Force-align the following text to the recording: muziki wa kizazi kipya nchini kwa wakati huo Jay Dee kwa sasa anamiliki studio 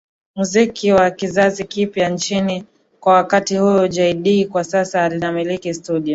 muziki 0.35 0.91
wa 0.91 1.11
kizazi 1.11 1.63
kipya 1.63 2.09
nchini 2.09 2.63
kwa 2.99 3.13
wakati 3.13 3.57
huo 3.57 3.87
Jay 3.87 4.13
Dee 4.13 4.45
kwa 4.45 4.63
sasa 4.63 5.03
anamiliki 5.05 5.73
studio 5.73 6.09